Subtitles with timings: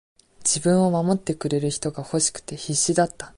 [0.39, 3.29] 自分を守ってくれる人が欲しくて、必死だった。